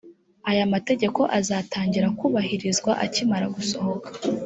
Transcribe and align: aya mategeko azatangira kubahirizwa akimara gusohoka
aya 0.49 0.63
mategeko 0.73 1.21
azatangira 1.39 2.07
kubahirizwa 2.19 2.91
akimara 3.05 3.45
gusohoka 3.55 4.09